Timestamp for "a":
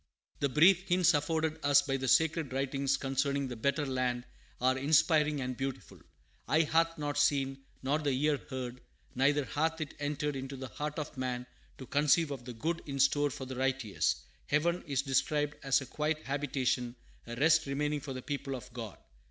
15.81-15.85, 17.27-17.35